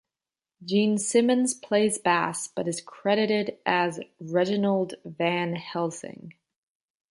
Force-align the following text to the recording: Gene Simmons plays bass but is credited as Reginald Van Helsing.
Gene 0.65 0.97
Simmons 0.97 1.53
plays 1.53 1.99
bass 1.99 2.47
but 2.47 2.67
is 2.67 2.81
credited 2.81 3.59
as 3.67 3.99
Reginald 4.19 4.95
Van 5.05 5.55
Helsing. 5.55 6.33